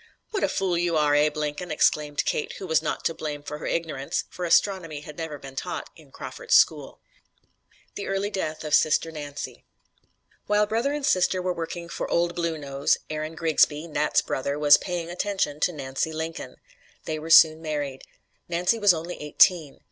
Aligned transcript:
"What 0.31 0.43
a 0.43 0.49
fool 0.49 0.79
you 0.79 0.97
are, 0.97 1.13
Abe 1.13 1.37
Lincoln!" 1.37 1.69
exclaimed 1.69 2.25
Kate, 2.25 2.53
who 2.53 2.65
was 2.65 2.81
not 2.81 3.05
to 3.05 3.13
blame 3.13 3.43
for 3.43 3.59
her 3.59 3.67
ignorance, 3.67 4.23
for 4.31 4.45
astronomy 4.45 5.01
had 5.01 5.15
never 5.15 5.37
been 5.37 5.55
taught 5.55 5.91
in 5.95 6.11
Crawford's 6.11 6.55
school. 6.55 7.01
THE 7.93 8.07
EARLY 8.07 8.31
DEATH 8.31 8.63
OF 8.63 8.73
SISTER 8.73 9.11
NANCY 9.11 9.63
While 10.47 10.65
brother 10.65 10.91
and 10.91 11.05
sister 11.05 11.39
were 11.39 11.53
working 11.53 11.87
for 11.87 12.09
"Old 12.09 12.33
Blue 12.33 12.57
Nose," 12.57 12.97
Aaron 13.11 13.35
Grigsby, 13.35 13.85
"Nat's" 13.89 14.23
brother, 14.23 14.57
was 14.57 14.77
"paying 14.79 15.11
attention" 15.11 15.59
to 15.59 15.71
Nancy 15.71 16.11
Lincoln. 16.11 16.55
They 17.05 17.19
were 17.19 17.29
soon 17.29 17.61
married. 17.61 18.01
Nancy 18.49 18.79
was 18.79 18.95
only 18.95 19.21
eighteen. 19.21 19.79